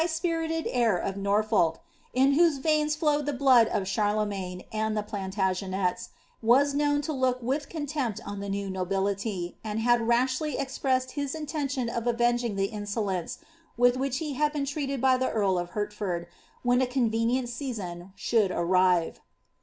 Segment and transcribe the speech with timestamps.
[0.01, 1.79] high spirited heir of Norfolk,
[2.11, 6.09] in whose Teins flowed the hlood ef Charlemagne, and the Plantagenets,
[6.41, 11.35] was known to look with contempl on the new nobility, and had rashly expressed his
[11.35, 13.37] intention af sTenging the insolence,
[13.77, 16.25] with which he had been treated by the earl of Uertfoidi
[16.63, 19.19] when a convenient season should arrive.